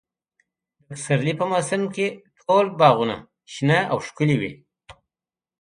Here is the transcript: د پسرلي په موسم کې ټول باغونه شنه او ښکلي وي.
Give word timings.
د 0.77 0.79
پسرلي 0.87 1.33
په 1.39 1.45
موسم 1.51 1.81
کې 1.95 2.05
ټول 2.39 2.65
باغونه 2.79 3.15
شنه 3.53 3.79
او 3.91 3.97
ښکلي 4.07 4.35
وي. 4.41 4.51